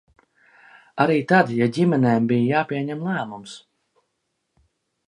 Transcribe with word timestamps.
Arī 1.05 1.17
tad, 1.31 1.53
ja 1.59 1.67
ģimenēm 1.77 2.27
bija 2.33 2.49
jāpieņem 2.57 3.07
lēmums. 3.11 3.55